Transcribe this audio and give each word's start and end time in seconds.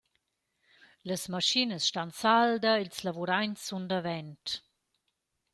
Las 1.09 1.23
maschinas 1.33 1.85
stan 1.89 2.11
salda, 2.21 2.71
ils 2.83 2.99
lavuraints 3.05 3.61
sun 3.67 3.83
davent. 3.91 4.45